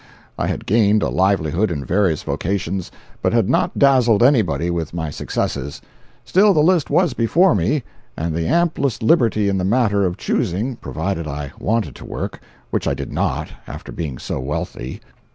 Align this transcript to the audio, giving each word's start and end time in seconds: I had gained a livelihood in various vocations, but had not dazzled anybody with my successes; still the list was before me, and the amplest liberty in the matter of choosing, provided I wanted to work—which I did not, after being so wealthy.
I 0.35 0.47
had 0.47 0.65
gained 0.65 1.03
a 1.03 1.09
livelihood 1.09 1.69
in 1.69 1.85
various 1.85 2.23
vocations, 2.23 2.89
but 3.21 3.33
had 3.33 3.47
not 3.51 3.77
dazzled 3.77 4.23
anybody 4.23 4.71
with 4.71 4.95
my 4.95 5.11
successes; 5.11 5.79
still 6.25 6.55
the 6.55 6.63
list 6.63 6.89
was 6.89 7.13
before 7.13 7.53
me, 7.53 7.83
and 8.17 8.33
the 8.33 8.47
amplest 8.47 9.03
liberty 9.03 9.47
in 9.47 9.59
the 9.59 9.63
matter 9.63 10.03
of 10.03 10.17
choosing, 10.17 10.75
provided 10.77 11.27
I 11.27 11.51
wanted 11.59 11.93
to 11.97 12.05
work—which 12.05 12.87
I 12.87 12.95
did 12.95 13.13
not, 13.13 13.49
after 13.67 13.91
being 13.91 14.17
so 14.17 14.39
wealthy. 14.39 15.01